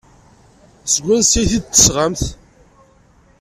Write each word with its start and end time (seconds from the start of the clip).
Seg 0.91 1.03
wansi 1.05 1.37
ay 1.39 1.43
t-id-tesɣam? 1.49 2.13